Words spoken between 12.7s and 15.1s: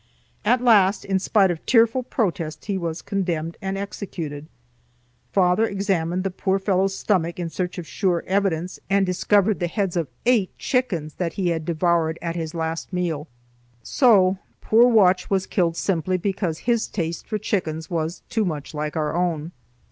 meal. So poor